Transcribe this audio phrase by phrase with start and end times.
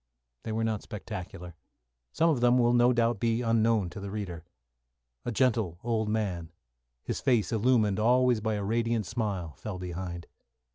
[0.41, 1.53] They were not spectacular.
[2.11, 4.43] Some of them will no doubt be unknown to the reader.
[5.25, 6.51] A gentle old man,
[7.03, 10.25] his face illumined always by a radiant smile, fell behind.